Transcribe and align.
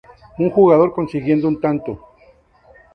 Un 0.39 0.49
jugador 0.49 0.93
consiguiendo 0.95 1.47
un 1.47 1.61
tanto. 1.61 2.07